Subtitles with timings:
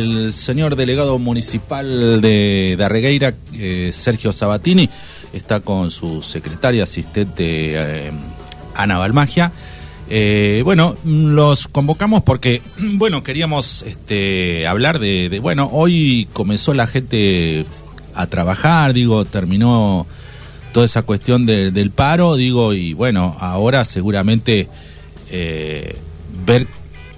[0.00, 4.88] El señor delegado municipal de, Arregueira, eh, Sergio Sabatini,
[5.32, 8.12] está con su secretaria asistente eh,
[8.76, 9.50] Ana Balmagia.
[10.08, 17.66] Eh, bueno, los convocamos porque, bueno, queríamos este, hablar de, bueno, hoy comenzó la gente
[18.14, 20.06] a trabajar, digo, terminó
[20.72, 24.68] toda esa cuestión de, del paro, digo, y bueno, ahora seguramente
[26.46, 26.68] ver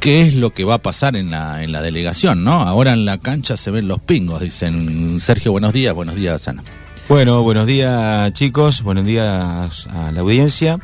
[0.00, 2.54] qué es lo que va a pasar en la, en la delegación, ¿no?
[2.54, 6.64] Ahora en la cancha se ven los pingos, dicen Sergio, buenos días, buenos días, Ana.
[7.08, 10.80] Bueno, buenos días chicos, buenos días a la audiencia.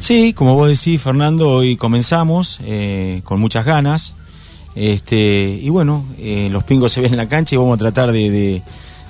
[0.00, 4.14] Sí, como vos decís, Fernando, hoy comenzamos eh, con muchas ganas.
[4.74, 8.12] Este, y bueno, eh, los pingos se ven en la cancha y vamos a tratar
[8.12, 8.62] de, de,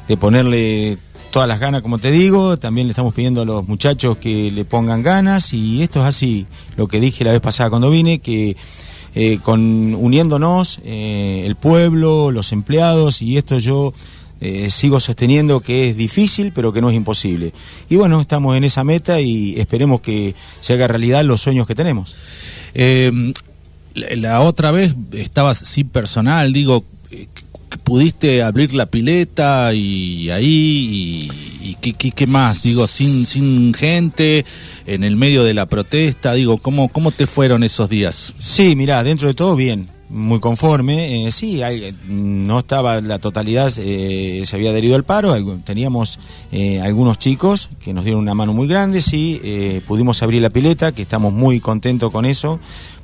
[0.09, 0.99] de ponerle
[1.31, 2.57] todas las ganas, como te digo.
[2.59, 6.47] También le estamos pidiendo a los muchachos que le pongan ganas y esto es así,
[6.77, 8.57] lo que dije la vez pasada cuando vine, que
[9.15, 13.93] eh, con uniéndonos eh, el pueblo, los empleados y esto yo
[14.41, 17.53] eh, sigo sosteniendo que es difícil pero que no es imposible.
[17.89, 21.75] Y bueno, estamos en esa meta y esperemos que se haga realidad los sueños que
[21.75, 22.17] tenemos.
[22.75, 23.33] Eh,
[23.95, 26.85] la otra vez estabas sin personal, digo,
[27.85, 31.29] pudiste abrir la pileta y ahí
[31.61, 34.45] y, ¿qué, qué, más digo sin sin gente
[34.87, 39.03] en el medio de la protesta digo cómo cómo te fueron esos días sí mira
[39.03, 44.57] dentro de todo bien muy conforme eh, sí hay, no estaba la totalidad eh, se
[44.57, 46.19] había adherido al paro teníamos
[46.51, 50.51] eh, algunos chicos que nos dieron una mano muy grande sí eh, pudimos abrir la
[50.51, 52.59] pileta que estamos muy contentos con eso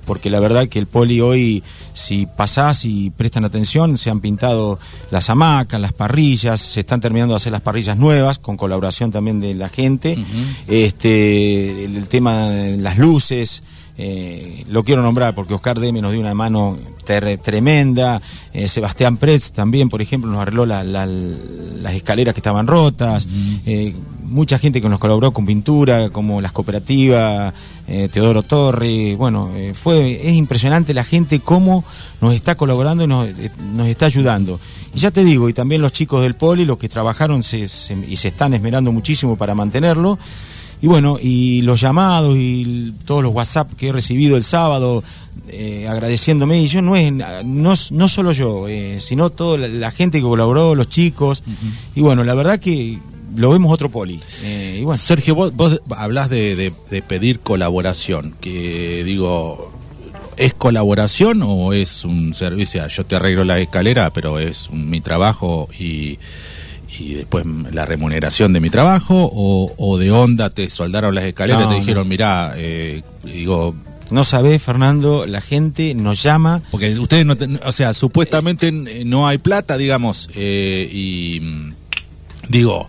[0.04, 4.78] porque la verdad que el poli hoy, si pasás y prestan atención, se han pintado
[5.10, 9.40] las hamacas, las parrillas, se están terminando de hacer las parrillas nuevas, con colaboración también
[9.40, 10.56] de la gente, uh -huh.
[10.68, 13.62] este, el, el, tema de las luces,
[13.96, 18.20] eh, lo quiero nombrar porque Oscar Deme nos dio una mano tremenda,
[18.52, 23.26] eh, Sebastián Pretz también, por ejemplo, nos arregló la, la, las escaleras que estaban rotas,
[23.26, 23.60] uh -huh.
[23.66, 27.54] eh, mucha gente que nos colaboró con pintura, como las cooperativas,
[27.86, 31.84] eh, Teodoro Torre, bueno, eh, fue, es impresionante la gente cómo
[32.20, 34.58] nos está colaborando y nos, eh, nos, está ayudando.
[34.94, 37.94] Y ya te digo, y también los chicos del Poli, los que trabajaron se, se,
[38.08, 40.18] y se están esmerando muchísimo para mantenerlo.
[40.80, 45.02] Y bueno, y los llamados y todos los WhatsApp que he recibido el sábado
[45.48, 49.90] eh, agradeciéndome, y yo no es, no, no solo yo, eh, sino toda la, la,
[49.90, 51.96] gente que colaboró, los chicos, uh -huh.
[51.96, 52.98] y bueno, la verdad que
[53.36, 54.20] lo vemos otro poli.
[54.42, 54.98] Eh, y bueno.
[54.98, 59.72] Sergio, vos, vos hablas de, de, de, pedir colaboración, que digo,
[60.36, 62.86] ¿es colaboración o es un servicio?
[62.86, 66.18] Yo te arreglo la escalera, pero es un, mi trabajo y,
[66.98, 71.62] y después la remuneración de mi trabajo, o, o de onda te soldaron las escaleras
[71.62, 72.08] no, y te dijeron, no.
[72.08, 73.74] mirá, eh, digo,
[74.10, 76.62] no sabés, Fernando, la gente nos llama.
[76.70, 81.40] Porque ustedes no, o sea, supuestamente eh, no hay plata, digamos, eh, y
[82.48, 82.88] digo,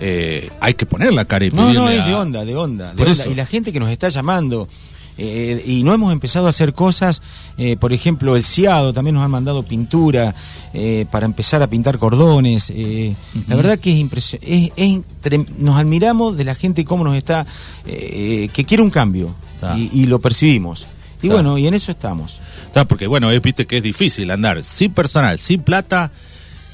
[0.00, 2.06] eh, hay que poner la cara y No, no, es a...
[2.06, 2.92] de onda, de onda.
[2.94, 3.26] De onda.
[3.26, 4.68] Y la gente que nos está llamando.
[5.16, 7.22] Eh, y no hemos empezado a hacer cosas,
[7.56, 10.34] eh, por ejemplo, el CIADO también nos han mandado pintura
[10.72, 12.70] eh, para empezar a pintar cordones.
[12.70, 13.14] Uh -huh.
[13.46, 14.72] La verdad que es impresionante.
[14.76, 15.00] Es,
[15.32, 17.46] es, nos admiramos de la gente cómo nos está,
[17.84, 19.34] que quiere un cambio
[19.76, 20.86] y, y, lo percibimos.
[21.22, 22.40] Y bueno, y en eso estamos.
[22.66, 26.10] Está, porque bueno, es, viste que es difícil andar sin personal, sin plata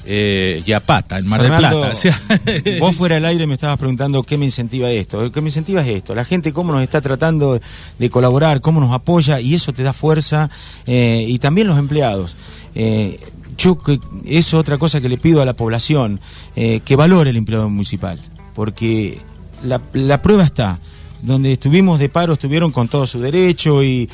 [0.05, 2.79] eh, y a pata, en Mar Fernando, del Plata.
[2.79, 5.31] vos fuera del aire me estabas preguntando qué me incentiva esto.
[5.31, 6.15] ¿Qué me incentiva es esto?
[6.15, 7.59] La gente cómo nos está tratando
[7.99, 10.49] de colaborar, cómo nos apoya y eso te da fuerza.
[10.85, 12.35] Eh, y también los empleados.
[12.73, 13.19] Eh,
[13.57, 16.19] yo que es otra cosa que le pido a la población,
[16.55, 18.19] eh, que valore el empleado municipal.
[18.55, 19.19] Porque
[19.63, 20.79] la, la prueba está.
[21.21, 24.09] Donde estuvimos de paro estuvieron con todo su derecho y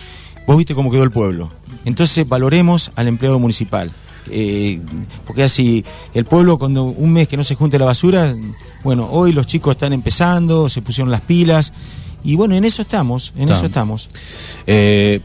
[0.45, 1.49] vos viste cómo quedó el pueblo.
[1.85, 3.89] Entonces valoremos al empleado municipal.
[4.31, 4.79] Eh,
[5.25, 5.83] porque así
[6.13, 8.35] el pueblo cuando un mes que no se junte la basura,
[8.83, 11.73] bueno, hoy los chicos están empezando, se pusieron las pilas
[12.23, 14.09] y bueno, en eso estamos, en eso estamos.
[14.65, 15.21] Eh,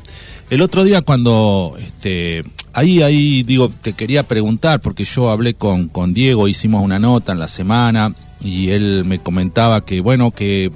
[0.50, 5.88] el otro día cuando este ahí ahí digo te quería preguntar porque yo hablé con
[5.88, 10.70] con Diego, hicimos una nota en la semana y él me comentaba que bueno que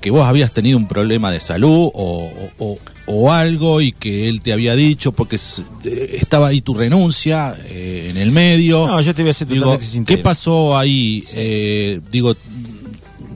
[0.00, 2.78] que vos habías tenido un problema de salud o, o, o,
[3.32, 5.36] algo y que él te había dicho porque
[5.84, 8.86] eh, estaba ahí tu renuncia eh, en el medio.
[8.86, 9.76] No, yo te voy a hacer digo,
[10.06, 11.22] ¿Qué pasó ahí?
[11.24, 11.34] Sí.
[11.36, 12.36] Eh, digo,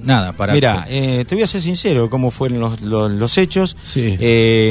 [0.03, 0.55] nada, para...
[0.55, 3.77] Mira, eh, te voy a ser sincero, cómo fueron los, los, los hechos.
[3.85, 4.17] Sí.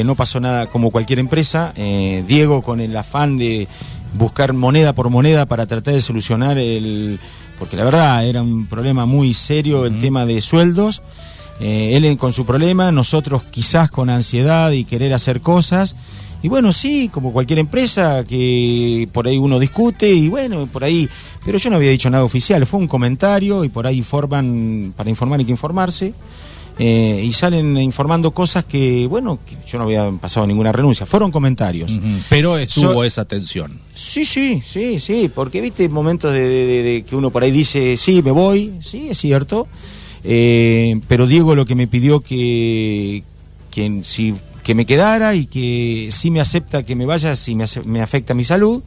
[0.04, 1.74] no pasó nada como cualquier empresa.
[2.26, 3.68] Diego con el afán de
[4.14, 7.18] buscar moneda por moneda para tratar de solucionar el...
[7.58, 10.00] Porque la verdad era un problema muy serio el uh -huh.
[10.00, 11.02] tema de sueldos.
[11.60, 15.94] Eh, él con su problema, nosotros quizás con ansiedad y querer hacer cosas.
[16.42, 21.08] Y bueno, sí, como cualquier empresa que por ahí uno discute y bueno, por ahí,
[21.44, 25.08] pero yo no había dicho nada oficial, fue un comentario y por ahí informan, para
[25.08, 26.12] informar hay que informarse.
[26.76, 31.30] Eh, y salen informando cosas que, bueno, que yo no había pasado ninguna renuncia, fueron
[31.30, 31.92] comentarios.
[32.28, 33.78] Pero estuvo esa tensión.
[33.94, 37.52] Sí, sí, sí, sí, porque viste momentos de, de- de- de que uno por ahí
[37.52, 39.68] dice, sí, me voy, sí, es cierto,
[40.24, 43.22] eh, pero Diego lo que me pidió que,
[43.70, 47.64] que, si, que me quedara y que sí me acepta que me vaya si me,
[47.84, 48.82] me afecta mi salud.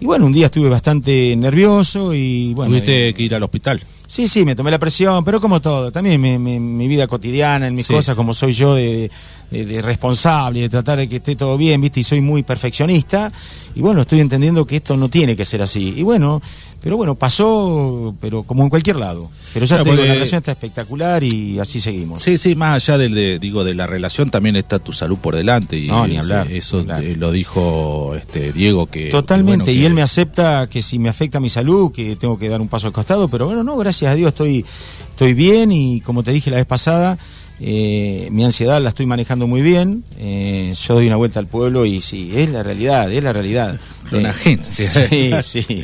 [0.00, 2.70] Y bueno, un día estuve bastante nervioso y bueno...
[2.70, 3.80] Tuviste eh, que ir al hospital.
[4.10, 7.68] Sí, sí, me tomé la presión, pero como todo, también mi, mi- mi vida cotidiana,
[7.68, 7.92] en mis Sí.
[7.94, 9.08] cosas, como soy yo de,
[9.52, 12.00] de- de responsable, de tratar de que esté todo bien, ¿viste?
[12.00, 13.30] Y soy muy perfeccionista,
[13.76, 15.94] y bueno, estoy entendiendo que esto no tiene que ser así.
[15.96, 16.42] Y bueno,
[16.82, 19.30] pero bueno, pasó, pero como en cualquier lado.
[19.52, 22.20] Pero ya Claro, te digo, porque- la relación está espectacular y así seguimos.
[22.20, 25.36] Sí, sí, más allá del de, digo de la relación también está tu salud por
[25.36, 27.04] delante y No, ni hablar, eso ni hablar.
[27.04, 31.08] eh, lo dijo este Diego que Totalmente, que y él me acepta que si me
[31.08, 33.99] afecta mi salud, que tengo que dar un paso al costado, pero bueno, no, gracias
[34.08, 34.64] a Dios estoy,
[35.10, 37.18] estoy bien y como te dije la vez pasada,
[37.62, 41.84] eh, mi ansiedad la estoy manejando muy bien, eh, yo doy una vuelta al pueblo
[41.84, 43.78] y sí, es la realidad, es la realidad.
[44.12, 44.58] Una Eh.
[44.66, 45.82] Sí, sí.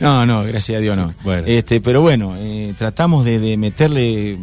[0.00, 1.12] No, no, gracias a Dios no.
[1.22, 1.46] Bueno.
[1.46, 4.36] Este, pero bueno, eh, tratamos de, de meterle,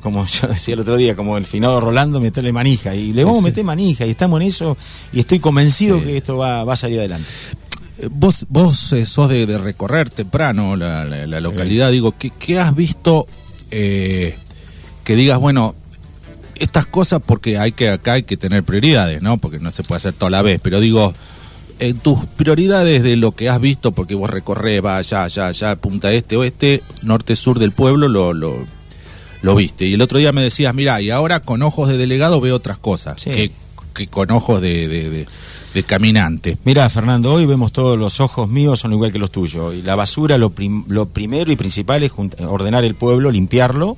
[0.00, 2.94] como yo decía el otro día, como el finado Rolando, meterle manija.
[2.94, 4.76] Y le vamos a meter manija y estamos en eso
[5.12, 6.04] y estoy convencido Sí.
[6.04, 7.26] que esto va, va a salir adelante.
[8.10, 12.58] Vos, vos eh, sos de, de recorrer temprano la, la- la localidad, digo, ¿qué, qué
[12.58, 13.26] has visto
[13.70, 14.36] eh,
[15.04, 15.74] que digas, bueno,
[16.56, 19.38] estas cosas porque hay que acá hay que tener prioridades, ¿no?
[19.38, 21.12] Porque no se puede hacer toda la vez, pero digo,
[21.80, 25.76] en tus prioridades de lo que has visto, porque vos recorrés, va allá, allá, allá,
[25.76, 28.64] punta este, oeste, norte, sur del pueblo, lo, lo,
[29.42, 29.86] lo viste.
[29.86, 32.78] Y el otro día me decías, mira, y ahora con ojos de delegado veo otras
[32.78, 33.30] cosas, Sí.
[33.30, 33.50] que,
[33.94, 35.26] que con ojos de, de, de-
[35.74, 36.56] de caminante.
[36.64, 39.74] Mira, Fernando, hoy vemos todos los ojos míos son igual que los tuyos.
[39.74, 42.12] Y la basura, lo, prim- lo primero y principal es
[42.46, 43.96] ordenar el pueblo, limpiarlo.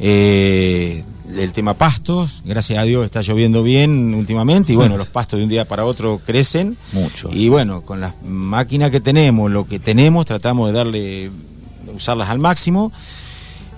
[0.00, 1.04] Eh,
[1.36, 4.72] el tema pastos, gracias a Dios está lloviendo bien últimamente.
[4.72, 6.76] Y bueno, los pastos de un día para otro crecen.
[6.92, 7.28] Mucho.
[7.32, 11.30] Y bueno, con las máquinas que tenemos, lo que tenemos, tratamos de darle,
[11.94, 12.92] usarlas al máximo.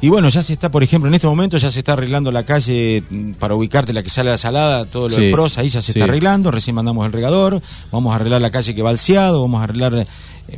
[0.02, 2.44] Y bueno, ya se está, por ejemplo, en este momento ya se está arreglando la
[2.44, 5.58] calle mm, para ubicarte la que sale a la salada, todo lo Sí, de pros,
[5.58, 5.98] ahí ya se sí.
[5.98, 7.60] está arreglando, recién mandamos el regador,
[7.92, 10.06] vamos a arreglar la calle que va al Ciado, vamos a arreglar, eh,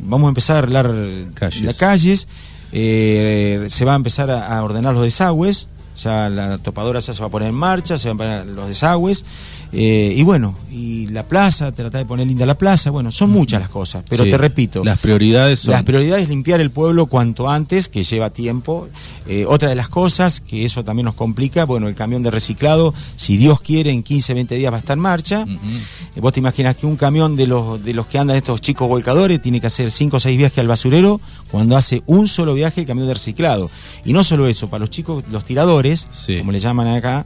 [0.01, 1.61] vamos a empezar a arreglar eh, Calles.
[1.63, 2.27] las calles,
[2.71, 5.67] eh, se va a empezar a, a ordenar los desagües,
[6.01, 8.67] ya la topadora ya se va a poner en marcha, se van a poner los
[8.67, 9.25] desagües,
[9.73, 13.59] eh, y bueno, y la plaza, tratar de poner linda la plaza, bueno, son muchas
[13.59, 14.29] las cosas, pero Sí.
[14.29, 15.71] te repito, Las prioridades son...
[15.73, 18.87] las prioridades es limpiar el pueblo cuanto antes, que lleva tiempo.
[19.27, 22.93] Eh, otra de las cosas, que eso también nos complica, bueno, el camión de reciclado,
[23.15, 25.45] si Dios quiere, en 15, 20 días va a estar en marcha.
[26.15, 28.87] Eh, Vos te imaginas que un camión de los, de los que andan estos chicos
[28.87, 31.19] volcadores tiene que hacer 5 o 6 viajes al basurero
[31.51, 33.69] cuando hace un solo viaje el camión de reciclado.
[34.05, 36.37] Y no solo eso, para los chicos, los tiradores, Sí.
[36.39, 37.25] como le llaman acá,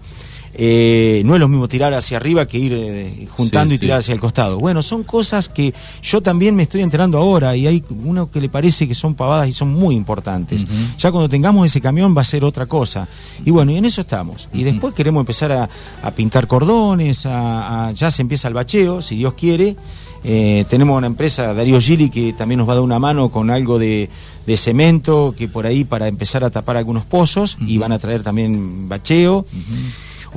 [0.60, 4.02] eh, no es lo mismo tirar hacia arriba que ir eh, juntando Sí, y tirar
[4.02, 4.06] sí.
[4.06, 4.58] hacia el costado.
[4.60, 8.50] Bueno, son cosas que yo también me estoy enterando ahora y hay uno que le
[8.50, 10.66] parece que son pavadas y son muy importantes.
[10.98, 13.08] Ya cuando tengamos ese camión va a ser otra cosa.
[13.46, 14.50] Y bueno, y en eso estamos.
[14.52, 15.70] Y después queremos empezar a,
[16.02, 19.76] a pintar cordones, a, a- ya se empieza el bacheo, si Dios quiere.
[20.24, 23.52] Eh, tenemos una empresa, Darío Gili, que también nos va a dar una mano con
[23.52, 24.10] algo de,
[24.48, 28.24] de cemento, que por ahí para empezar a tapar algunos pozos, y van a traer
[28.24, 29.46] también bacheo.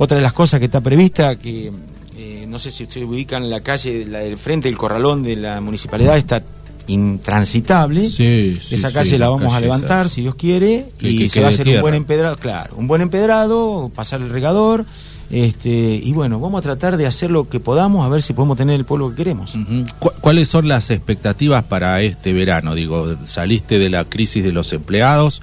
[0.03, 1.71] Otra de las cosas que está prevista, que
[2.17, 5.61] eh, no sé si ustedes ubican la calle, la del frente del corralón de la
[5.61, 6.41] municipalidad, está
[6.87, 8.01] intransitable.
[8.01, 11.29] Sí, sí, esa calle la la vamos a levantar, si Dios quiere, Que- y que
[11.29, 14.85] se va a hacer un buen empedrado, claro, un buen empedrado, pasar el regador,
[15.29, 15.69] este,
[16.03, 18.75] y bueno, vamos a tratar de hacer lo que podamos, a ver si podemos tener
[18.75, 19.55] el pueblo que queremos.
[19.55, 19.85] Ujú.
[19.99, 22.73] ¿Cu- ¿Cuáles son las expectativas para este verano?
[22.75, 25.41] Digo, saliste de la crisis de los empleados,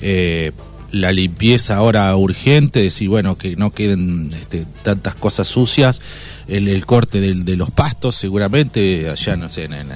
[0.00, 0.52] eh,
[0.92, 6.00] la limpieza ahora urgente, decir, bueno, que no queden este, tantas cosas sucias,
[6.48, 9.88] el, el corte de los pastos seguramente, allá, no sé, en,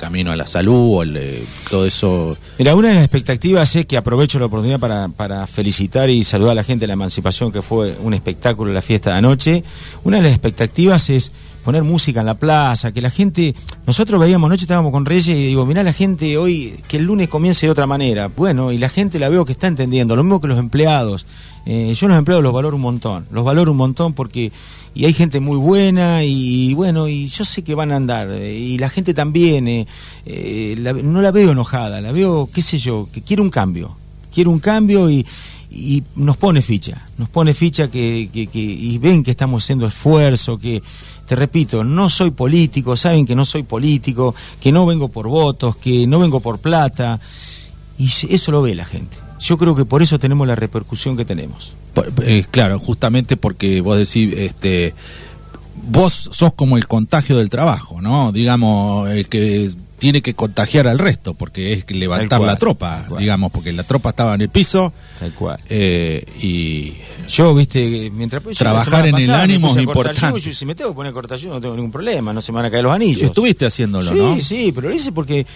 [0.00, 2.36] camino a la salud, o el, eh, todo eso.
[2.58, 6.52] Mira, una de las expectativas es que aprovecho la oportunidad para, para felicitar y saludar
[6.52, 9.64] a la gente de la emancipación, que fue un espectáculo la fiesta de anoche.
[10.04, 11.32] Una de las expectativas es
[11.64, 13.54] poner música en la plaza, que la gente,
[13.86, 17.28] nosotros veíamos anoche, estábamos con Reyes y digo, mirá la gente hoy, que el lunes
[17.28, 18.28] comience de otra manera.
[18.28, 21.26] Bueno, y la gente la veo que está entendiendo, lo mismo que los empleados.
[21.66, 24.50] Eh, yo los empleados los valoro un montón, los valoro un montón porque
[24.94, 28.58] y hay gente muy buena y, bueno, y yo sé que van a andar eh,
[28.58, 29.86] y la gente también,
[30.26, 33.96] eh, no la veo enojada, la veo, qué sé yo, que quiere un cambio,
[34.34, 35.24] quiere un cambio y,
[35.70, 39.86] y nos pone ficha, nos pone ficha que, que, que, y ven que estamos haciendo
[39.86, 40.82] esfuerzo, que,
[41.30, 45.76] te repito, no soy político, saben que no soy político, que no vengo por votos,
[45.76, 47.20] que no vengo por plata,
[47.96, 49.16] y eso lo ve la gente.
[49.38, 51.72] Yo creo que por eso tenemos la repercusión que tenemos.
[52.24, 54.92] Eh, claro, justamente porque vos decís, este,
[55.88, 58.32] vos sos como el contagio del trabajo, ¿no?
[58.32, 59.70] Digamos, el que
[60.00, 64.34] tiene que contagiar al resto, porque es levantar la tropa, digamos, porque la tropa estaba
[64.34, 64.92] en el piso.
[65.18, 65.60] Tal cual.
[65.68, 66.94] Eh, y
[67.28, 70.40] yo, viste, mientras trabajar en el ánimo es importante.
[70.40, 72.70] si me tengo que poner cortayuyo no tengo ningún problema, no se me van a
[72.70, 73.22] caer los anillos.
[73.22, 74.34] Estuviste haciéndolo, sí, ¿no?
[74.36, 75.46] Sí, sí, pero lo hice porque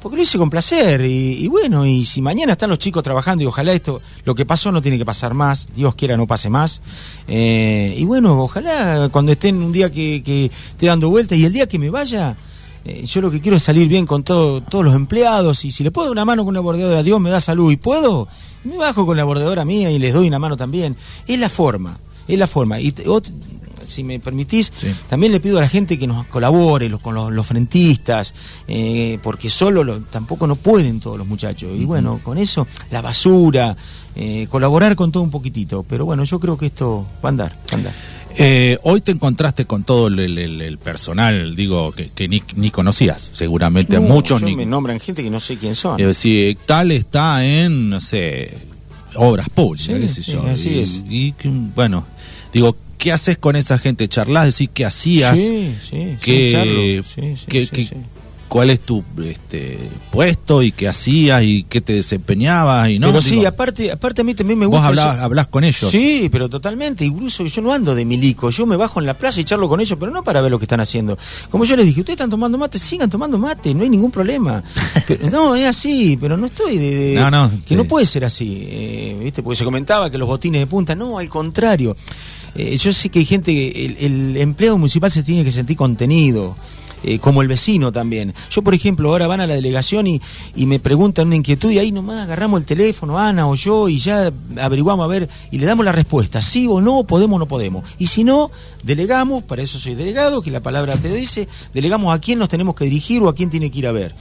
[0.00, 3.46] porque lo hice con placer y, bueno, y si mañana están los chicos trabajando y
[3.46, 6.80] ojalá esto, lo que pasó no tiene que pasar más, Dios quiera no pase más,
[7.28, 11.52] eh, y bueno, ojalá cuando estén un día que, que esté dando vuelta y el
[11.52, 12.34] día que me vaya,
[12.84, 15.84] eh, yo lo que quiero es salir bien con todo, todos los empleados y si
[15.84, 18.28] le puedo dar una mano con una bordeadora, Dios me da salud y puedo,
[18.64, 20.96] me bajo con la bordeadora mía y les doy una mano también.
[21.26, 22.80] Es la forma, es la forma.
[22.80, 22.94] Y
[23.84, 24.72] si me permitís,
[25.08, 28.34] también le pido a la gente que nos colabore los, con los, frentistas,
[28.68, 31.72] eh, porque solo tampoco no pueden todos los muchachos.
[31.76, 33.76] Y bueno, con eso, la basura,
[34.14, 35.82] eh, colaborar con todo un poquitito.
[35.82, 37.94] Pero bueno, yo creo que esto va a andar, va a andar.
[38.36, 44.42] Eh, hoy te encontraste con todo el, personal, digo, que, ni, conocías, seguramente a muchos.
[44.42, 44.54] ni...
[44.54, 45.98] me nombran gente que no sé quién son.
[46.14, 48.56] si tal está en, no sé,
[49.16, 50.42] obras públicas, qué sé yo.
[50.46, 51.02] Así es.
[51.08, 51.34] Y,
[51.74, 52.06] bueno,
[52.52, 54.08] digo, ¿qué haces con esa gente?
[54.08, 54.46] ¿Charlas?
[54.46, 55.36] ¿Decís qué hacías?
[55.36, 57.90] Sí, sí, ¿Qué, sí,
[58.50, 59.78] cuál es tu este,
[60.10, 63.06] puesto y qué hacías y qué te desempeñabas y no.
[63.06, 64.80] Pero sí, aparte, aparte a mí también me gusta.
[64.80, 65.88] Vos hablás, hablás con ellos.
[65.88, 67.04] Sí, pero totalmente.
[67.04, 68.50] Incluso yo no ando de milico.
[68.50, 70.58] Yo me bajo en la plaza y charlo con ellos, pero no para ver lo
[70.58, 71.16] que están haciendo.
[71.48, 74.64] Como yo les dije, ustedes están tomando mate, sigan tomando mate, no hay ningún problema.
[75.30, 77.14] no, es así, pero no estoy de.
[77.14, 77.52] no, no.
[77.64, 78.66] Que no puede ser así.
[78.68, 79.44] Eh, ¿Viste?
[79.44, 80.96] Porque se comentaba que los botines de punta.
[80.96, 81.94] No, al contrario.
[82.56, 86.56] Eh, yo sé que hay gente, el, el empleado municipal se tiene que sentir contenido.
[87.02, 88.34] Eh, como el vecino también.
[88.50, 90.20] Yo, por ejemplo, ahora van a la delegación y,
[90.54, 93.98] y me preguntan una inquietud y ahí nomás agarramos el teléfono, Ana o yo, y
[93.98, 94.30] ya
[94.60, 97.84] averiguamos a ver y le damos la respuesta, sí o no, podemos o no podemos.
[97.98, 98.50] Y si no,
[98.82, 102.74] delegamos, para eso soy delegado, que la palabra te dice, delegamos a quién nos tenemos
[102.74, 104.14] que dirigir o a quién tiene que ir a ver.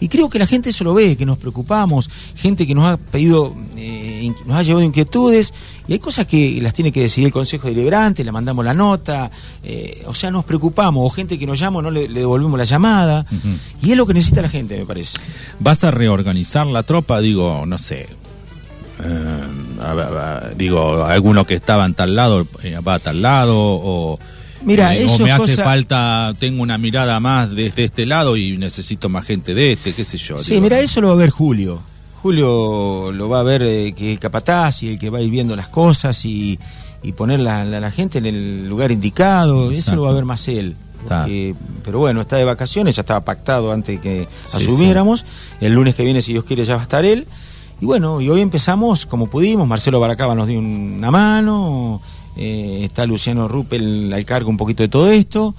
[0.00, 2.96] Y creo que la gente eso lo ve, que nos preocupamos, gente que nos ha
[2.96, 5.54] pedido, eh, nos ha llevado inquietudes,
[5.86, 9.30] y hay cosas que las tiene que decidir el Consejo Deliberante, le mandamos la nota,
[9.62, 13.26] eh, o sea, nos preocupamos, o gente que nos llama, no le, devolvemos la llamada,
[13.82, 15.18] y es lo que necesita la gente, me parece.
[15.60, 17.20] ¿Vas a reorganizar la tropa?
[17.20, 18.06] Digo, no sé,
[19.02, 19.42] eh,
[20.56, 22.46] digo, alguno que estaba en tal lado
[22.86, 24.18] va a tal lado, o
[24.64, 29.08] Mira, eh, o me hace falta, tengo una mirada más desde este lado y necesito
[29.08, 30.38] más gente de este, qué sé yo.
[30.38, 31.82] Sí, mira, eso lo va a ver Julio.
[32.24, 35.28] Julio lo va a ver eh, que es capataz y el que va a ir
[35.28, 36.58] viendo las cosas y,
[37.02, 40.48] y poner la, la, gente en el lugar indicado, eso lo va a ver más
[40.48, 40.74] él.
[41.84, 45.26] pero bueno, está de vacaciones, ya estaba pactado antes que asumiéramos.
[45.60, 47.26] El lunes que viene, si Dios quiere, ya va a estar él.
[47.82, 49.68] Y bueno, y hoy empezamos como pudimos.
[49.68, 52.00] Marcelo Baracaba nos dio una mano.
[52.38, 55.54] Eh, está Luciano Ruppel al cargo un poquito de todo esto.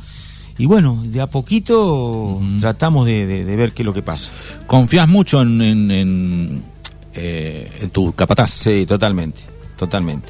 [0.58, 4.32] Y bueno, de a poquito tratamos de, ver qué es lo que pasa.
[4.68, 6.64] ¿Confías mucho en, en,
[7.14, 8.52] eh, tu capataz?
[8.52, 9.42] Sí, totalmente,
[9.78, 10.30] totalmente.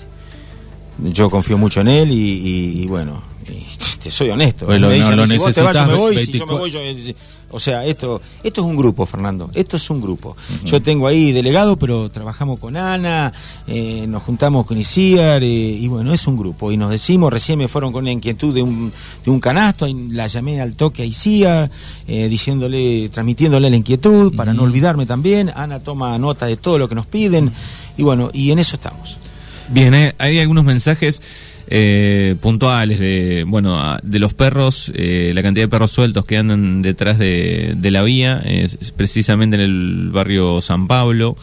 [0.98, 3.22] Yo confío mucho en él y, bueno,
[4.04, 4.66] te soy honesto.
[4.66, 6.80] Pues lo, me no, si yo me voy, si yo me voy, yo,
[7.56, 9.50] o sea, esto, esto es un grupo, Fernando.
[9.54, 10.36] Esto es un grupo.
[10.66, 13.32] Yo tengo ahí delegado, pero trabajamos con Ana,
[13.66, 16.70] eh, nos juntamos con Isiar, eh, y bueno, es un grupo.
[16.70, 18.92] Y nos decimos, recién me fueron con la inquietud de un,
[19.24, 21.72] de un canasto, la llamé al toque a Isiar,
[22.10, 25.50] eh, diciéndole, transmitiéndole la inquietud, para no olvidarme también.
[25.56, 27.54] Ana toma nota de todo lo que nos piden,
[27.96, 29.18] y bueno, y en eso estamos.
[29.70, 31.22] Bien, hay algunos mensajes
[31.68, 36.82] eh, puntuales de bueno de los perros eh, la cantidad de perros sueltos que andan
[36.82, 41.38] detrás de, la vía es, precisamente en el barrio San Pablo.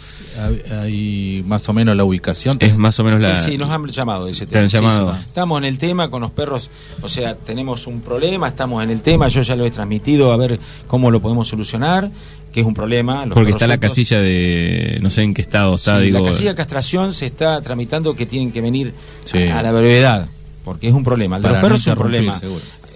[0.70, 2.56] Hay más o menos la ubicación.
[2.60, 4.64] Es más o menos la sí, nos han llamado ese tema.
[4.64, 9.02] estamos en el tema con los perros o sea tenemos un problema estamos en el
[9.02, 12.10] tema yo ya lo he transmitido a ver cómo lo podemos solucionar
[12.52, 13.26] que es un problema.
[13.32, 16.20] Porque está la casilla de, no sé en qué estado está, digo.
[16.20, 18.94] La casilla de castración se está tramitando que tienen que venir
[19.32, 20.28] a, la brevedad,
[20.64, 21.36] porque es un problema.
[21.36, 22.40] El de los perros es un problema.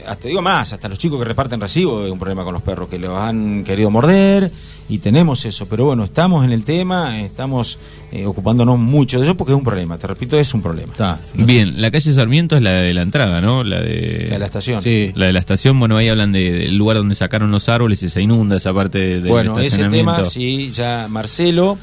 [0.07, 2.89] Hasta digo más, hasta los chicos que reparten recibo es un problema con los perros,
[2.89, 4.51] que los han querido morder
[4.89, 5.67] y tenemos eso.
[5.67, 7.79] Pero bueno, estamos en el tema, estamos
[8.13, 10.93] eh, ocupándonos mucho de eso porque es un problema, te repito, es un problema.
[10.93, 11.21] Está.
[11.35, 13.65] Bien, la calle Sarmiento es la de la entrada, ¿no?
[13.65, 14.81] La de, la estación.
[14.83, 15.13] Sí.
[15.15, 18.21] La de la estación, bueno, ahí hablan del lugar donde sacaron los árboles y se
[18.23, 21.79] inunda esa parte del bueno, ese tema, sí, ya Marcelo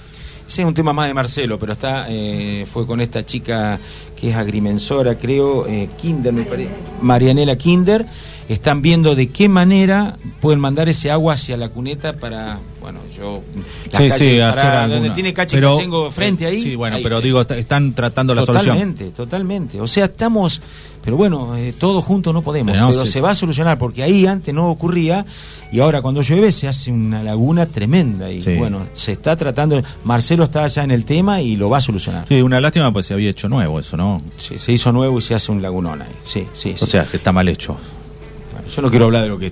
[0.48, 3.80] ese es un tema más de Marcelo, pero está eh, fue con esta chica
[4.30, 8.06] es agrimensora, creo, eh, Kinder, me parece, Marianela Kinder.
[8.50, 13.42] Están viendo de qué manera pueden mandar ese agua hacia la cuneta para, bueno, yo...
[13.92, 15.14] las Sí, calles- sí, para hacer donde alguna.
[15.16, 16.62] tiene cache Pero- cachengo frente ahí.
[16.62, 17.24] Sí, bueno, ahí pero sí.
[17.24, 18.76] digo, est- están tratando la solución.
[18.76, 19.82] Totalmente, totalmente.
[19.82, 20.62] O sea, estamos,
[21.04, 23.78] pero bueno, eh, todos juntos no podemos, Pero no, pero sí, se va a solucionar
[23.78, 25.26] porque ahí antes no ocurría
[25.72, 30.44] y ahora cuando llueve se hace una laguna tremenda y bueno, se está tratando, Marcelo
[30.44, 32.26] está ya en el tema y lo va a solucionar.
[32.28, 34.22] Sí, una lástima pues se había hecho nuevo eso, ¿no?
[34.38, 36.10] Sí, se hizo nuevo y se hace un lagunón ahí.
[36.26, 37.78] Sí, sí, O sea, que está mal hecho.
[38.52, 39.52] Bueno, yo no quiero hablar de lo que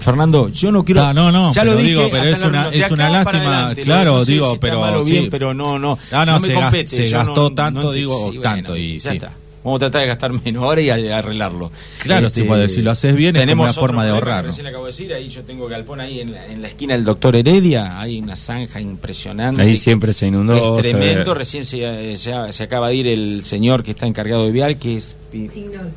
[0.00, 1.02] Fernando, yo no quiero.
[1.04, 3.82] Ah, no, no, ya lo dije, digo, pero es la una- es una lástima, adelante,
[3.82, 5.10] claro, no sé digo, si pero mal o sí.
[5.12, 6.96] bien, pero no, no, No, no, me se compete.
[6.96, 9.16] se gastó no- tanto, no digo, sí, tanto, bueno, y ya sí.
[9.16, 9.32] está.
[9.62, 11.70] Vamos a tratar de gastar menos ahora y arreglarlo.
[12.02, 14.66] Claro, sí, pues, si lo haces bien es como tenemos una forma de ahorrar, Recién
[14.66, 17.36] acabo de decir, ahí yo tengo galpón ahí en la, en la esquina del doctor
[17.36, 19.60] Heredia, hay una zanja impresionante.
[19.60, 20.78] Ahí siempre se inundó.
[20.78, 24.46] Es se- tremendo, recién se, se- se acaba de ir el señor que está encargado
[24.46, 25.50] de vial, que es Pi-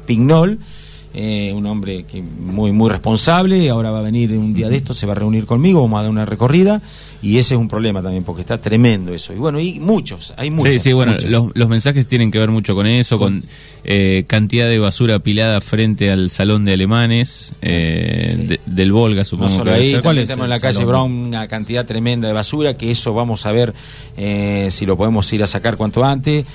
[0.06, 0.60] Pignol,
[1.14, 4.94] eh, un hombre que muy muy responsable, ahora va a venir un día de esto,
[4.94, 6.82] se va a reunir conmigo, vamos a dar una recorrida,
[7.22, 9.32] y ese es un problema también, porque está tremendo eso.
[9.34, 10.74] Y bueno, y muchos, hay muchos.
[10.74, 13.44] sí, sí, bueno, los, los mensajes tienen que ver mucho con eso, con
[13.86, 18.48] eh, cantidad de basura apilada frente al salón de alemanes eh, Sí.
[18.48, 20.00] de- del Volga, supongo que ahí.
[20.02, 20.90] ¿Cuál es en la calle salón?
[20.90, 23.74] Brown una cantidad tremenda de basura, que eso vamos a ver
[24.18, 26.46] eh, si lo podemos ir a sacar cuanto antes.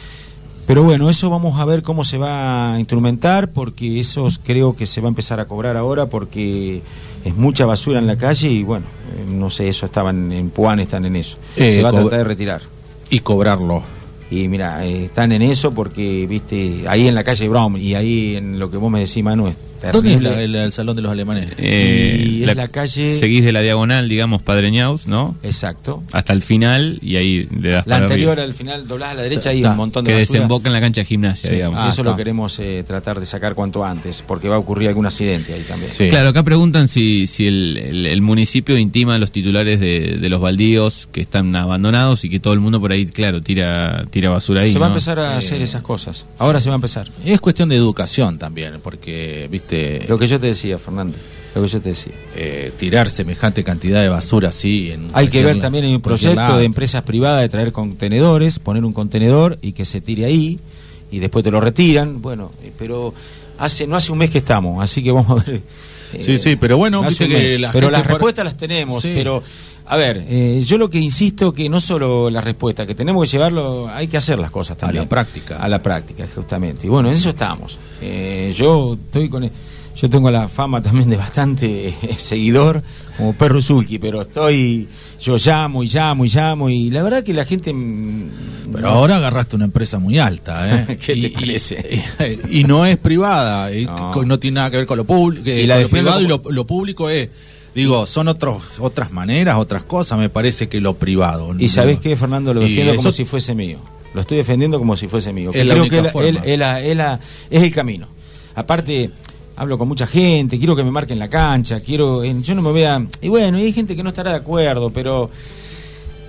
[0.69, 4.85] Pero bueno, eso vamos a ver cómo se va a instrumentar, porque eso creo que
[4.85, 6.83] se va a empezar a cobrar ahora, porque
[7.25, 10.79] es mucha basura en la calle y bueno, eh, no sé, eso estaban en Puan,
[10.81, 11.39] están en eso.
[11.57, 12.61] Eh, se va a tratar de retirar.
[13.09, 13.83] Y cobrarlo.
[14.31, 18.37] Y mira, eh, están en eso porque, viste, ahí en la calle Brown y ahí
[18.37, 19.51] en lo que vos me decís, Manu,
[19.93, 21.49] ¿Dónde es la- el, el salón de los alemanes?
[21.59, 25.37] Eh, Y es la calle- Seguís de la diagonal, digamos, Padre Ñaus, ¿no?
[25.43, 26.03] Exacto.
[26.13, 28.45] Hasta el final y ahí le das La para anterior arriba.
[28.45, 30.33] al final doblás a la derecha y un montón de Que basura.
[30.39, 31.79] desemboca en la cancha de gimnasia, Sí, digamos.
[31.79, 34.89] y Ah, eso lo queremos eh, tratar de sacar cuanto antes, porque va a ocurrir
[34.89, 35.93] algún accidente ahí también.
[35.97, 36.09] Sí.
[36.09, 40.29] Claro, acá preguntan si, si el, el- el municipio intima a los titulares de, de
[40.29, 44.31] los baldíos que están abandonados y que todo el mundo por ahí, claro, tira, tira
[44.31, 44.73] basura ahí.
[44.73, 45.47] se va a empezar a Sí.
[45.49, 46.27] hacer esas cosas.
[46.39, 47.09] Ahora se va a empezar.
[47.25, 49.68] Es cuestión de educación también, porque, viste,
[50.09, 51.17] Lo que yo te decía, Fernando.
[51.55, 52.13] Lo que yo te decía.
[52.37, 56.57] eh, tirar semejante cantidad de basura así en Hay que ver también hay un proyecto
[56.57, 60.59] de empresas privadas de traer contenedores, poner un contenedor y que se tire ahí
[61.11, 62.21] y después te lo retiran.
[62.21, 63.15] Bueno, eh, pero
[63.59, 65.61] hace no hace un mes que estamos, así que vamos a ver.
[66.15, 69.13] Eh, Sí, sí, pero bueno, viste que la pero las respuestas las tenemos, Sí.
[69.15, 69.43] pero
[69.87, 73.31] a ver, eh, yo lo que insisto que no solo la respuesta, que tenemos que
[73.37, 75.05] llevarlo, hay que hacer las cosas A también.
[75.05, 75.57] la práctica.
[75.57, 76.87] A la práctica, justamente.
[76.87, 77.79] Y bueno, en eso estamos.
[78.03, 79.45] Eh, yo estoy con
[80.01, 82.83] yo tengo la fama también de bastante eh, seguidor
[83.17, 84.87] como perro Zulki, pero estoy
[85.21, 87.75] yo llamo y llamo y llamo y la verdad que la gente
[88.73, 90.97] Pero no- ahora agarraste una empresa muy alta, ¿eh?
[91.05, 92.03] ¿Qué te Y- parece?
[92.51, 94.13] Y, y no es privada, y No.
[94.25, 94.39] no.
[94.39, 96.67] tiene nada que ver con lo público, Y la lo privado y como- lo, lo
[96.67, 97.29] público es,
[97.75, 101.55] digo, son otros otras maneras, otras cosas, me parece que lo privado.
[101.59, 103.79] y sabés qué, Fernando, lo Y defiendo como eso- si fuese mío.
[104.15, 105.51] Lo estoy defendiendo como si fuese mío.
[105.53, 107.01] Es Creo que él- él- él-
[107.51, 108.07] es el camino.
[108.55, 109.11] Aparte,
[109.59, 112.71] hablo con mucha gente, quiero que me marquen la cancha, quiero, eh, yo no me
[112.71, 115.31] vea, y bueno, y hay gente que no estará de acuerdo, pero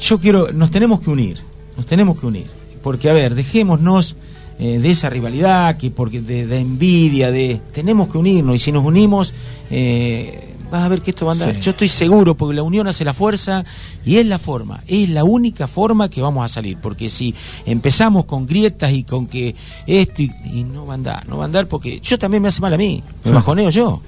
[0.02, 1.38] yo quiero, nos tenemos que unir,
[1.78, 2.48] nos tenemos que unir,
[2.82, 4.16] porque a ver, dejémonos
[4.58, 8.72] eh, de esa rivalidad, que porque de, de envidia, de, tenemos que unirnos, y si
[8.72, 9.32] nos unimos,
[9.70, 11.56] eh, vas a ver que esto va a andar.
[11.56, 11.62] Sí.
[11.62, 13.66] Yo estoy seguro, porque la unión hace la fuerza,
[14.06, 17.34] y es la forma, es la única forma que vamos a salir, porque si
[17.66, 19.56] empezamos con grietas y con que
[19.88, 22.50] esto, y, y no va a andar, no va a andar, porque yo también me
[22.50, 24.02] hace mal a mí, me bajoneo yo,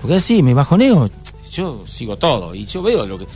[0.00, 1.08] porque así, me bajoneo,
[1.52, 3.26] yo sigo todo, y yo veo lo que...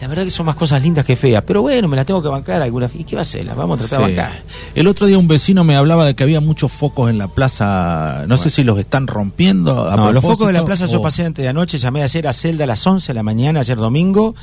[0.00, 2.28] La verdad que son más cosas lindas que feas, pero bueno, me las tengo que
[2.28, 2.90] bancar algunas.
[2.94, 3.44] ¿Y qué va a hacer?
[3.44, 4.16] Las vamos a tratar de Sí.
[4.16, 4.42] bancar.
[4.74, 8.24] El otro día un vecino me hablaba de que había muchos focos en la plaza,
[8.26, 9.90] no sé si los están rompiendo.
[9.90, 12.32] a No, los focos de la plaza yo pasé antes de anoche, llamé ayer a
[12.32, 14.34] Celda a las 11 de la mañana, ayer domingo,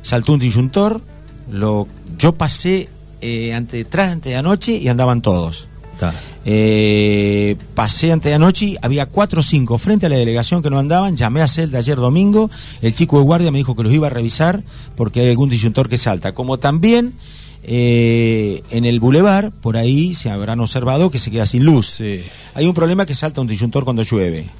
[0.00, 1.02] saltó un disyuntor,
[1.50, 1.86] lo,
[2.18, 2.88] yo pasé
[3.20, 5.68] eh, ante, detrás antes de anoche y andaban todos.
[5.92, 6.12] Está.
[6.44, 10.78] Eh, pasé antes de anoche, había cuatro o cinco frente a la delegación que no
[10.78, 12.50] andaban, llamé a Celda ayer domingo,
[12.80, 14.64] el chico de guardia me dijo que los iba a revisar
[14.96, 17.12] porque hay algún disyuntor que salta, como también
[17.64, 21.86] eh, en el bulevar, por ahí se habrán observado que se queda sin luz.
[21.86, 22.20] Sí.
[22.54, 24.50] Hay un problema que salta un disyuntor cuando llueve.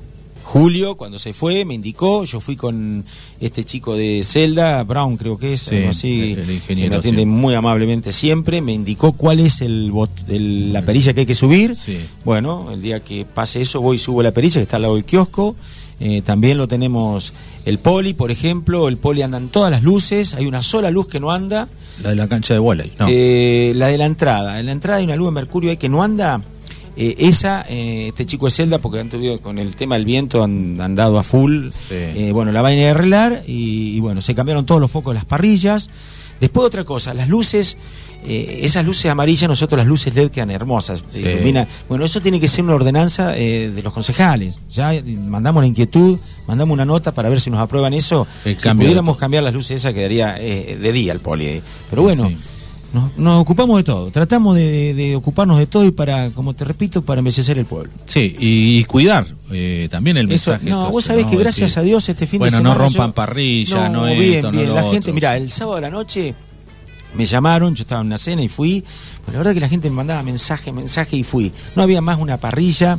[0.52, 3.06] Julio, cuando se fue, me indicó, yo fui con
[3.40, 7.22] este chico de Celda, Brown creo que es, Sí, algo así, el- que me atiende
[7.22, 7.26] sí.
[7.26, 11.34] muy amablemente siempre, me indicó cuál es el, bot- el- la perilla que hay que
[11.34, 11.74] subir.
[11.74, 11.96] Sí.
[12.26, 14.94] Bueno, el día que pase eso voy y subo la perilla que está al lado
[14.96, 15.56] del kiosco.
[16.04, 17.32] eh, también lo tenemos
[17.64, 21.18] el poli, por ejemplo, el poli andan todas las luces, hay una sola luz que
[21.20, 21.68] no anda.
[22.02, 23.06] La de la cancha de volei, ¿no?
[23.08, 24.58] Eh, la de la entrada.
[24.58, 26.42] En la entrada hay una luz de mercurio ahí que no anda.
[26.96, 30.42] Eh, esa, eh, este chico de Celda, porque han tenido con el tema del viento
[30.44, 31.68] han, han dado a full.
[31.70, 31.94] Sí.
[31.94, 35.16] Eh, bueno, la vaina de arreglar y, y bueno, se cambiaron todos los focos de
[35.16, 35.88] las parrillas.
[36.38, 37.76] Después otra cosa, las luces,
[38.26, 41.02] eh, esas luces amarillas, nosotros las luces LED quedan hermosas.
[41.12, 41.20] Sí.
[41.20, 44.58] ilumina- bueno, eso tiene que ser una ordenanza eh, de los concejales.
[44.70, 44.92] Ya
[45.28, 48.26] mandamos la inquietud, mandamos una nota para ver si nos aprueban eso.
[48.44, 51.62] El si pudiéramos cambiar las luces, esa quedaría de día el poli.
[51.88, 52.36] Pero bueno, Sí.
[52.92, 54.10] Nos, nos ocupamos de todo.
[54.10, 57.90] Tratamos de, de ocuparnos de todo y para, como te repito, para embellecer el pueblo.
[58.06, 60.70] Sí, y, y cuidar eh, también el Eso, mensaje.
[60.70, 61.30] no, es vos sabés ¿no?
[61.30, 62.74] que gracias Decir, a Dios este fin bueno, de semana.
[62.74, 64.68] no rompan yo- parrilla, no, bien, esto, no bien.
[64.68, 66.34] lo la gente, mira, el sábado a la noche
[67.14, 68.82] me llamaron, yo estaba en una cena y fui.
[69.30, 71.52] La verdad que la gente me mandaba mensaje, mensaje y fui.
[71.76, 72.98] No había más una parrilla.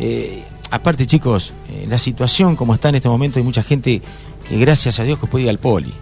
[0.00, 4.00] Eh, aparte, chicos, eh, la situación como está en este momento, hay mucha gente
[4.48, 5.92] que gracias a Dios que puede ir al poli.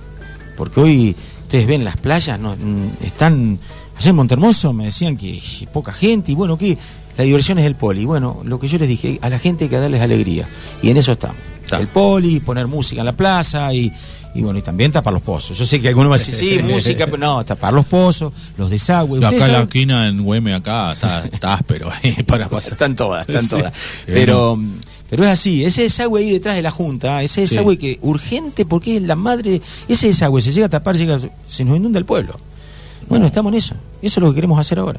[0.57, 1.17] Porque hoy
[1.53, 3.59] ustedes ven las playas, no, Mm, están.
[3.99, 6.79] Allá en Montermoso me decían que eh, poca gente y bueno, que
[7.19, 8.07] la diversión es el poli.
[8.07, 10.49] Bueno, lo que yo les dije, a la gente hay que darles alegría.
[10.83, 11.37] Y en eso estamos.
[11.63, 11.79] Está.
[11.79, 13.93] El poli, poner música en la plaza y,
[14.35, 15.59] y bueno, y también tapar los pozos.
[15.59, 18.71] Yo sé que algunos van a decir, sí, música, pero no, tapar los pozos, los
[18.71, 19.21] desagües.
[19.23, 22.73] Acá Ustedes en la esquina en Güeme, acá está, está áspero ahí para pasar.
[22.73, 23.49] están todas, están Sí.
[23.51, 23.73] todas.
[24.07, 24.59] Eh, Pero,
[25.13, 27.55] pero es así, ese desagüe ahí detrás de la Junta, ese Sí.
[27.55, 31.65] desagüe que urgente porque es la madre, ese desagüe se llega a tapar, llega, se
[31.67, 32.41] nos inunda el pueblo.
[33.11, 33.75] Bueno, estamos en eso.
[34.01, 34.99] Eso es lo que queremos hacer ahora.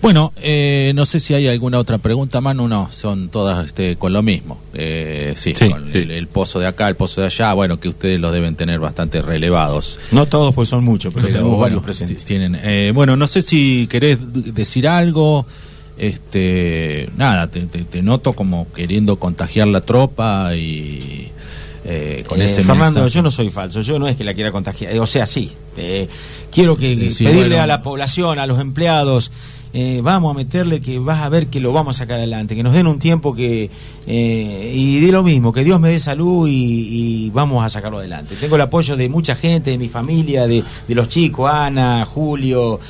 [0.00, 2.68] Bueno, eh, no sé si hay alguna otra pregunta, Manu.
[2.68, 4.58] No, son todas este, con lo mismo.
[4.74, 5.98] Eh, sí, Sí, con sí.
[5.98, 7.52] El, el pozo de acá, el pozo de allá.
[7.54, 9.98] Bueno, que ustedes los deben tener bastante relevados.
[10.12, 12.22] No todos, pues son muchos, pero, Pero tenemos bueno, varios presentes.
[12.24, 14.18] Tienen, eh, bueno, no sé si querés
[14.54, 15.44] decir algo.
[16.02, 21.30] Este, nada, te, te- te noto como queriendo contagiar la tropa y
[21.84, 23.08] eh, con Eh, ese Fernando, mensaje.
[23.10, 25.52] yo no soy falso, yo no es que la quiera contagiar, eh, o sea, sí.
[25.76, 26.08] eh,
[26.50, 27.62] quiero que sí, pedirle bueno.
[27.62, 29.30] a la población, a los empleados,
[29.74, 32.62] eh, vamos a meterle que vas a ver que lo vamos a sacar adelante, que
[32.64, 33.70] nos den un tiempo que
[34.06, 37.98] eh, y de lo mismo, que Dios me dé salud y, y vamos a sacarlo
[37.98, 38.34] adelante.
[38.40, 42.80] Tengo el apoyo de mucha gente, de mi familia, de, de los chicos, Ana, Julio,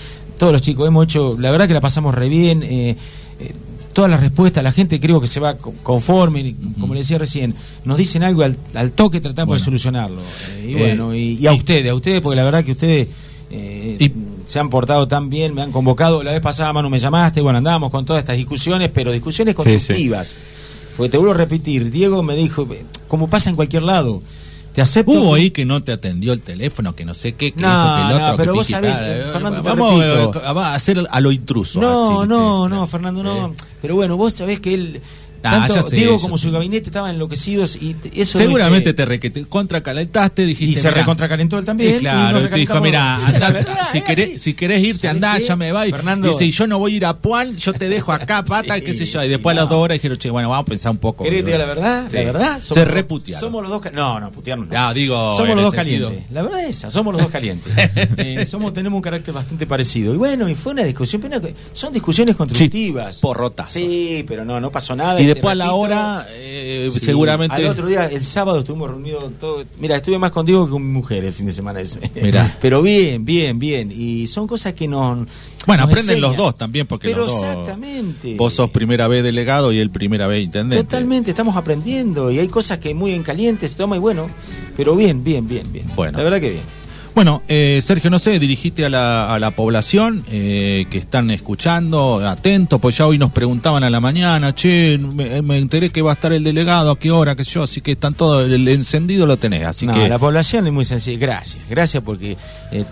[0.42, 0.88] todos los chicos.
[0.88, 2.64] Hemos hecho, la verdad que la pasamos re bien.
[2.64, 2.96] eh,
[3.38, 3.52] eh,
[3.92, 7.54] todas las respuestas, la gente creo que se va co- conforme, como le decía recién,
[7.84, 9.60] nos dicen algo al, al toque tratamos Bueno.
[9.60, 10.20] de solucionarlo.
[10.20, 12.72] Eh, y Eh, bueno, y, y a y- ustedes, a ustedes, porque la verdad que
[12.72, 13.06] ustedes
[13.50, 14.12] eh, Y-
[14.46, 17.58] se han portado tan bien, me han convocado, la vez pasada Manu me llamaste, bueno,
[17.58, 19.68] andábamos con todas estas discusiones, pero discusiones Sí, sí.
[19.70, 20.34] constructivas.
[20.96, 22.66] Porque te vuelvo a repetir, Diego me dijo,
[23.06, 24.22] como pasa en cualquier lado,
[24.74, 25.12] te acepto...
[25.12, 27.94] Hubo ahí que no te atendió el teléfono, que no sé qué, que No, esto,
[27.94, 28.30] que el otro.
[28.30, 31.80] no, pero que vos sabés, eh, Fernando, te vamos eh, a hacer a lo intruso.
[31.80, 33.46] No, así, no, no, Fernando, no.
[33.48, 35.00] Eh, Pero bueno, vos sabés que él,
[35.44, 36.44] Ah, tanto sé, Diego como sé.
[36.48, 40.78] su gabinete estaban enloquecidos y eso no es Seguramente te, re, que te contracalentaste, dijiste.
[40.78, 41.96] y se recontracalentó él también.
[41.96, 43.34] y claro, y te dijo, mira, los dos".
[43.34, 45.44] andá, La verdad, si, querés, si querés irte, ¿Sabés andá, qué?
[45.44, 45.90] ya me voy.
[45.90, 46.28] Fernando.
[46.28, 48.82] Dice, y yo no voy a ir a Puan, yo te dejo acá, pata, Sí,
[48.82, 49.20] qué sé yo.
[49.20, 49.76] Y sí, después a las no.
[49.76, 51.24] dos horas dijeron, che, bueno, vamos a pensar un poco.
[51.24, 52.06] ¿Querés diga la verdad?
[52.10, 52.16] Sí.
[52.16, 52.60] La verdad.
[52.60, 53.40] Se reputearon.
[53.40, 53.92] Somos los dos.
[53.92, 54.74] No, no, putearnos no.
[54.78, 56.32] Ah, digo, somos los dos sentido- calientes.
[56.32, 57.72] La verdad es esa, somos los dos calientes.
[58.16, 60.14] Eh, somos, tenemos un carácter bastante parecido.
[60.14, 61.20] Y bueno, y fue una discusión.
[61.22, 61.40] pero
[61.72, 63.18] son discusiones constructivas.
[63.18, 63.72] porrotazos.
[63.72, 65.20] Sí, pero no, no pasó nada.
[65.34, 67.56] Después a la hora, eh, Sí, seguramente.
[67.56, 69.66] Al otro día, el sábado, estuvimos reunidos todos.
[69.78, 72.00] Mira, estuve más contigo que con mi mujer el fin de semana ese.
[72.20, 72.56] Mirá.
[72.60, 73.92] Pero bien, bien, bien.
[73.94, 75.26] Y son cosas que nos.
[75.66, 77.42] Bueno, nos aprenden los dos también, porque Pero los dos.
[77.42, 78.34] exactamente.
[78.36, 80.84] Vos sos primera vez delegado y él primera vez intendente.
[80.84, 82.30] Totalmente, estamos aprendiendo.
[82.30, 84.28] Y hay cosas que muy en caliente se toma y bueno.
[84.76, 85.86] Pero bien, bien, bien, bien.
[85.94, 86.18] Bueno.
[86.18, 86.81] La verdad que bien.
[87.14, 92.26] Bueno, eh, Sergio, no sé, dirigiste a la, a la población eh, que están escuchando,
[92.26, 96.12] atentos, pues ya hoy nos preguntaban a la mañana, che, me, me enteré que va
[96.12, 98.66] a estar el delegado, a qué hora, qué sé yo, así que están todos, el
[98.66, 100.08] encendido lo tenés, así no, que...
[100.08, 101.18] la población es muy sencilla.
[101.18, 102.36] Gracias, gracias porque
[102.70, 102.84] eh,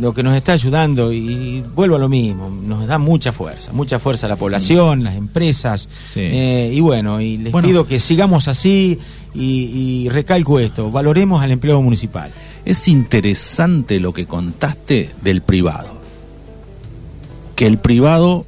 [0.00, 3.98] lo que nos está ayudando, y vuelvo a lo mismo, nos da mucha fuerza, mucha
[3.98, 5.88] fuerza la población, las empresas.
[6.12, 6.20] Sí.
[6.20, 7.68] eh, y bueno, y les Bueno.
[7.68, 8.98] pido que sigamos así
[9.34, 12.30] y, y recalco esto, valoremos al empleo municipal.
[12.64, 15.96] Es interesante lo que contaste del privado.
[17.56, 18.44] Que el privado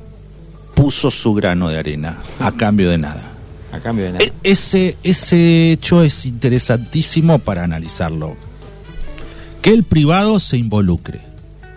[0.74, 3.26] puso su grano de arena a cambio de nada.
[3.72, 4.24] A cambio de nada.
[4.24, 8.36] E- ese, ese hecho es interesantísimo para analizarlo.
[9.62, 11.20] Que el privado se involucre.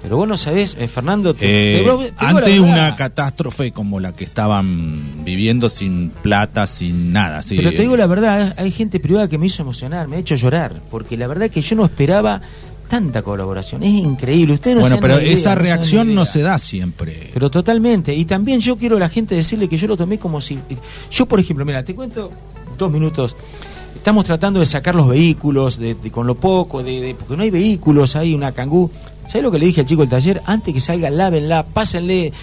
[0.02, 4.12] Pero vos no sabés, eh, Fernando, te- Eh, te- te ante una catástrofe como la
[4.14, 7.42] que estaban viviendo sin plata, sin nada.
[7.42, 7.56] sí.
[7.56, 10.36] Pero te digo la verdad, hay gente privada que me hizo emocionar, me ha hecho
[10.36, 12.42] llorar, porque la verdad que yo no esperaba
[12.90, 13.82] tanta colaboración.
[13.84, 14.56] Es increíble.
[14.56, 17.30] Ustedes no bueno, pero idea, esa no reacción no se da siempre.
[17.34, 18.14] Pero totalmente.
[18.14, 20.60] Y también yo quiero a la gente decirle que yo lo tomé como si.
[21.12, 22.30] Yo, por ejemplo, mira, te cuento
[22.78, 23.38] dos minutos.
[24.04, 27.52] Estamos tratando de sacar los vehículos de, de- con lo poco, de, porque no hay
[27.52, 28.92] vehículos, hay una cangú.
[29.28, 30.42] ¿Sabes lo que le dije al chico del taller?
[30.46, 32.26] Antes que salga, lávenla, pásenle.
[32.28, 32.34] Eh,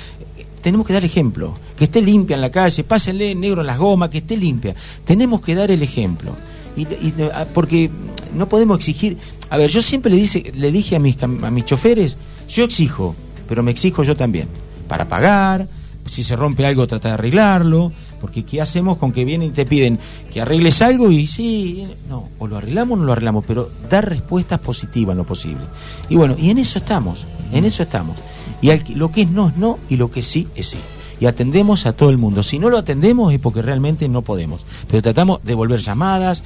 [0.63, 1.55] Tenemos que dar ejemplo.
[1.77, 4.75] Que esté limpia en la calle, pásenle negro en las gomas, que esté limpia.
[5.05, 6.33] Tenemos que dar el ejemplo.
[6.79, 7.91] Y, y- ah, porque
[8.35, 9.19] no podemos exigir.
[9.51, 12.17] A ver, yo siempre le, dice, le dije a mis, a mis choferes,
[12.49, 13.15] yo exijo,
[13.47, 14.49] pero me exijo yo también.
[14.89, 15.69] Para pagar,
[16.07, 17.93] si se rompe algo, trata de arreglarlo.
[18.21, 19.99] Porque ¿qué hacemos con que vienen y te piden
[20.33, 24.09] que arregles algo y sí, no, o lo arreglamos o no lo arreglamos, pero dar
[24.09, 25.63] respuestas positivas en lo posible.
[26.09, 28.17] Y bueno, y en eso estamos, en eso estamos.
[28.63, 30.79] Y al lo que es no es no y lo que sí es sí.
[31.19, 32.43] Y atendemos a todo el mundo.
[32.43, 34.65] Si no lo atendemos es porque realmente no podemos.
[34.89, 36.43] Pero tratamos de volver llamadas,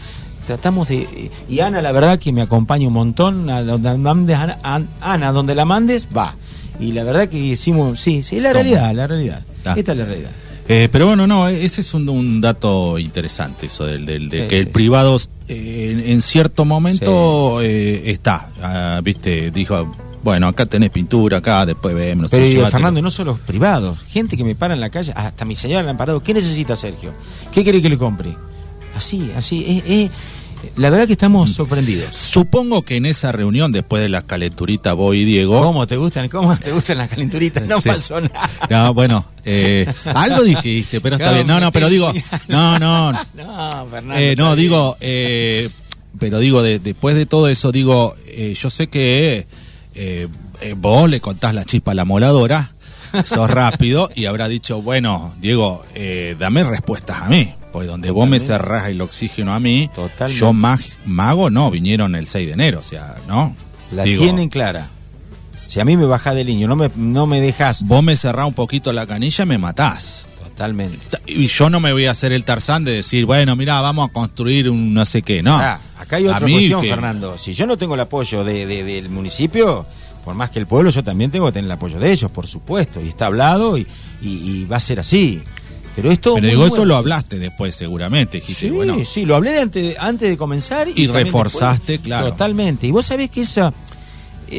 [0.47, 1.03] tratamos de...
[1.03, 3.49] eh, Y Ana, la verdad que me acompaña un montón.
[3.51, 6.35] A donde mandes, Ana, An- Ana, donde la mandes, va.
[6.81, 8.01] Y la verdad que hicimos...
[8.01, 9.43] Sí, sí, la realidad, la realidad.
[9.65, 9.75] Ah.
[9.77, 10.31] Esta es la realidad.
[10.69, 14.49] Eh, pero bueno, no, ese es un, un dato interesante, eso del, del- de Sí,
[14.49, 15.17] que sí, el privado
[15.49, 21.67] eh, en, en cierto momento eh, está, ah, viste, dijo, bueno, acá tenés pintura, acá
[21.67, 22.71] después vemos, Pero y.
[22.71, 25.85] Fernando, y no solo privados, gente que me para en la calle, hasta mi señora
[25.85, 26.23] me han parado.
[26.23, 27.13] ¿Qué necesita Sergio?
[27.53, 28.35] ¿Qué quiere que le compre?
[28.97, 29.65] Así, así.
[29.69, 30.11] es- es-
[30.77, 32.15] la verdad que estamos sorprendidos.
[32.17, 36.29] Supongo que en esa reunión, después de las calenturitas, vos y Diego, ¿Cómo te gustan?
[36.29, 37.63] ¿Cómo te gustan las calenturitas?
[37.65, 37.89] No Sí.
[37.89, 38.51] pasó nada.
[38.71, 41.47] No, bueno, eh, algo dijiste, pero está bien.
[41.47, 42.13] No, no, pero digo,
[42.49, 44.15] no, no, No, Fernando.
[44.23, 45.69] Eh, no, digo, eh,
[46.19, 49.47] pero digo, de- después de todo eso, digo, eh, yo sé que
[50.77, 52.71] vos le contás la chispa a la moladora,
[53.25, 58.29] sos rápido, y habrá dicho, bueno, Diego, eh, dame respuestas a mí, pues donde vos
[58.29, 60.41] me cerrás el oxígeno a mí, Totalmente.
[60.41, 63.55] yo mag- mago no, vinieron el 6 de enero, o sea, ¿no?
[63.91, 64.87] La Digo, tienen clara.
[65.67, 67.83] Si a mí me bajás del niño, no me, no me dejas.
[67.85, 70.25] Vos me cerrás un poquito la canilla, me matás.
[70.43, 70.99] Totalmente.
[71.27, 74.13] Y yo no me voy a hacer el Tarzán de decir, bueno, mira, vamos a
[74.13, 75.57] construir un no sé qué, no.
[75.59, 77.37] Ah, acá hay otra cuestión, que- Fernando.
[77.37, 79.85] Si yo no tengo el apoyo de, de- del municipio,
[80.25, 82.47] por más que el pueblo, yo también tengo que tener el apoyo de ellos, por
[82.47, 83.01] supuesto.
[83.03, 83.85] Y está hablado y,
[84.23, 84.29] y-
[84.61, 85.43] y va a ser así.
[85.97, 86.35] Pero esto.
[86.35, 86.85] Pero digo, eso bueno.
[86.87, 90.89] lo hablaste después seguramente, dijiste, Sí, bueno, sí, lo hablé antes, antes de comenzar.
[90.89, 92.07] Y también reforzaste, después.
[92.07, 92.31] claro.
[92.31, 92.87] Totalmente.
[92.87, 93.73] Y vos sabés que esa,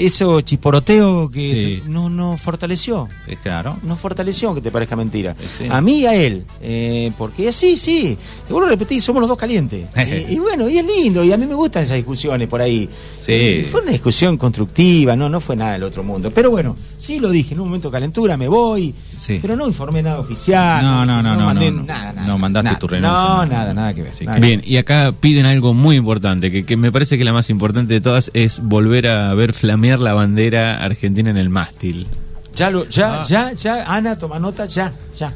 [0.03, 1.45] eso chiporoteo que
[1.81, 1.83] Sí.
[1.87, 3.07] no, no fortaleció.
[3.27, 3.77] es claro.
[3.83, 5.35] No fortaleció, que te parezca mentira.
[5.57, 5.65] Sí.
[5.69, 6.43] A mí y a él.
[6.61, 8.17] eh, porque sí, sí.
[8.47, 9.87] Te vuelvo a repetir, somos los dos calientes.
[10.29, 11.23] y, y bueno, y es lindo.
[11.23, 12.89] Y a mí me gustan esas discusiones por ahí.
[13.19, 13.31] Sí.
[13.33, 16.31] Eh, fue una discusión constructiva, no no fue nada del otro mundo.
[16.33, 17.53] Pero bueno, sí lo dije.
[17.53, 18.93] En un momento de calentura me voy.
[19.17, 19.39] Sí.
[19.41, 20.81] Pero no informé nada oficial.
[20.83, 21.83] No, no, no, no, mandé no, no.
[21.87, 22.27] nada, nada.
[22.27, 22.79] No mandaste nada.
[22.79, 23.45] tu renuncia, No, no.
[23.45, 24.11] nada, nada que ver.
[24.21, 27.33] Nada que Bien, y acá piden algo muy importante, que, que me parece que la
[27.33, 29.53] más importante de todas es volver a ver
[29.85, 32.07] flamear la bandera argentina en el mástil.
[32.55, 33.23] Ya, lo, ya, Ah.
[33.23, 35.31] ya, ya, Ana, toma nota, ya, ya.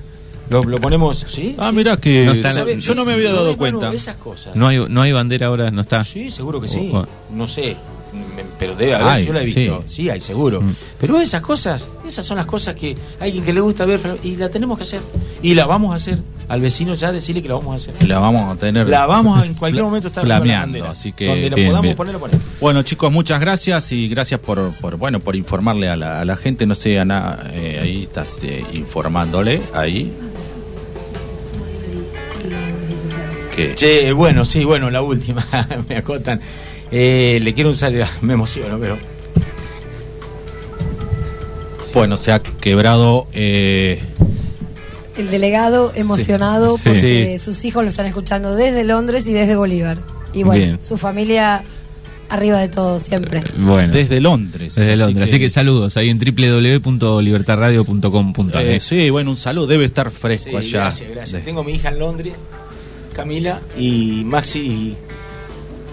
[0.49, 1.55] Lo, lo ponemos, ¿sí?
[1.59, 1.75] Ah, sí.
[1.75, 2.79] mira que No está- ¿sabe?
[2.79, 3.95] yo no me había dado Bueno, cuenta.
[3.95, 4.55] esas cosas.
[4.55, 6.03] No hay, no hay bandera ahora, no está.
[6.03, 6.89] Sí, seguro que sí.
[6.91, 7.75] O- o- No sé,
[8.57, 9.83] pero debe haber, Ay, yo la he visto.
[9.85, 10.03] sí.
[10.03, 10.61] Sí, hay seguro.
[10.61, 10.73] Mm.
[10.99, 14.35] Pero esas cosas, esas son las cosas que a alguien que le gusta ver y
[14.35, 15.01] la tenemos que hacer.
[15.41, 16.19] Y la vamos a hacer.
[16.47, 18.07] Al vecino ya decirle que la vamos a hacer.
[18.07, 18.87] La vamos a tener.
[18.89, 20.83] La vamos a en cualquier momento estar la flameando.
[20.85, 21.95] Así que donde la bien, podamos bien.
[21.95, 22.43] poner, la ponemos.
[22.59, 26.35] Bueno, chicos, muchas gracias y gracias por, por bueno por informarle a la, a la
[26.37, 26.65] gente.
[26.65, 30.11] No sé, Ana, eh, ahí estás eh, informándole ahí.
[33.75, 35.45] Che, bueno, sí, bueno, la última,
[35.89, 36.39] me acotan.
[36.91, 38.97] Eh, le quiero usar, me emociono, pero
[41.93, 43.27] bueno, se ha quebrado.
[43.33, 44.01] Eh,
[45.17, 46.83] El delegado emocionado Sí.
[46.89, 47.43] porque Sí.
[47.43, 49.97] sus hijos lo están escuchando desde Londres y desde Bolívar.
[50.33, 50.79] Y bueno, Bien.
[50.83, 51.63] su familia
[52.29, 53.43] arriba de todo siempre.
[53.57, 54.75] Bueno, desde Londres.
[54.75, 55.27] desde Londres.
[55.29, 58.61] Así que saludos ahí en www.libertarradio.com.ar.
[58.61, 59.65] eh, sí, bueno, un saludo.
[59.67, 60.79] Debe estar fresco Sí, allá.
[60.81, 61.41] gracias, gracias.
[61.41, 62.33] De- Tengo mi hija en Londres,
[63.13, 64.95] Camila, y Maxi y,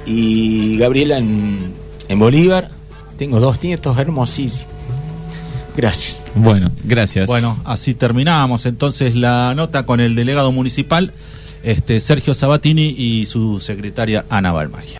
[0.06, 1.72] y Gabriela en,
[2.08, 2.70] en Bolívar.
[3.18, 4.66] Tengo dos nietos hermosísimos.
[5.76, 6.24] Gracias.
[6.34, 7.26] Bueno, gracias.
[7.26, 11.12] Bueno, así terminamos entonces la nota con el delegado municipal,
[11.62, 14.94] este Sergio Sabatini y su secretaria Ana Balmagia.